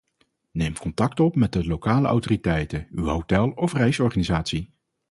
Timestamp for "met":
1.35-1.53